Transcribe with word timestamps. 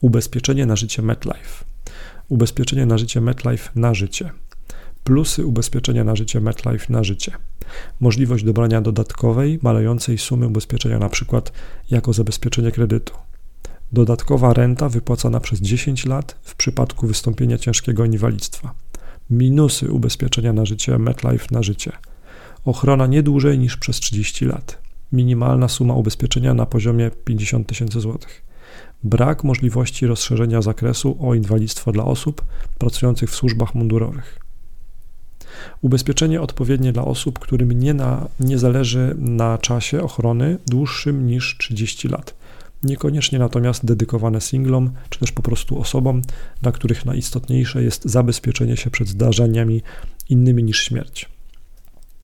Ubezpieczenie 0.00 0.66
na 0.66 0.76
życie 0.76 1.02
MetLife. 1.02 1.64
Ubezpieczenie 2.28 2.86
na 2.86 2.98
życie 2.98 3.20
MetLife 3.20 3.70
na 3.74 3.94
życie. 3.94 4.30
Plusy 5.04 5.46
ubezpieczenia 5.46 6.04
na 6.04 6.16
życie 6.16 6.40
MetLife 6.40 6.92
na 6.92 7.04
życie. 7.04 7.32
Możliwość 8.00 8.44
dobrania 8.44 8.80
dodatkowej, 8.80 9.58
malejącej 9.62 10.18
sumy 10.18 10.46
ubezpieczenia, 10.46 10.96
np. 10.96 11.42
jako 11.90 12.12
zabezpieczenie 12.12 12.72
kredytu. 12.72 13.14
Dodatkowa 13.92 14.52
renta 14.52 14.88
wypłacana 14.88 15.40
przez 15.40 15.60
10 15.60 16.06
lat 16.06 16.36
w 16.42 16.54
przypadku 16.54 17.06
wystąpienia 17.06 17.58
ciężkiego 17.58 18.04
inwalidztwa. 18.04 18.74
Minusy 19.30 19.92
ubezpieczenia 19.92 20.52
na 20.52 20.64
życie 20.64 20.98
MetLife 20.98 21.46
na 21.50 21.62
życie. 21.62 21.92
Ochrona 22.64 23.06
nie 23.06 23.22
dłużej 23.22 23.58
niż 23.58 23.76
przez 23.76 24.00
30 24.00 24.44
lat. 24.44 24.78
Minimalna 25.12 25.68
suma 25.68 25.94
ubezpieczenia 25.94 26.54
na 26.54 26.66
poziomie 26.66 27.10
50 27.24 27.66
tysięcy 27.66 28.00
złotych. 28.00 28.49
Brak 29.04 29.44
możliwości 29.44 30.06
rozszerzenia 30.06 30.62
zakresu 30.62 31.16
o 31.20 31.34
inwalidztwo 31.34 31.92
dla 31.92 32.04
osób 32.04 32.44
pracujących 32.78 33.30
w 33.30 33.34
służbach 33.34 33.74
mundurowych. 33.74 34.38
Ubezpieczenie 35.80 36.40
odpowiednie 36.40 36.92
dla 36.92 37.04
osób, 37.04 37.38
którym 37.38 37.72
nie, 37.72 37.94
na, 37.94 38.28
nie 38.40 38.58
zależy 38.58 39.14
na 39.18 39.58
czasie 39.58 40.02
ochrony 40.02 40.58
dłuższym 40.66 41.26
niż 41.26 41.56
30 41.58 42.08
lat. 42.08 42.34
Niekoniecznie 42.82 43.38
natomiast 43.38 43.84
dedykowane 43.84 44.40
singlom, 44.40 44.90
czy 45.10 45.18
też 45.18 45.32
po 45.32 45.42
prostu 45.42 45.80
osobom, 45.80 46.22
dla 46.62 46.72
których 46.72 47.04
najistotniejsze 47.04 47.82
jest 47.82 48.04
zabezpieczenie 48.04 48.76
się 48.76 48.90
przed 48.90 49.08
zdarzeniami 49.08 49.82
innymi 50.28 50.64
niż 50.64 50.80
śmierć. 50.84 51.28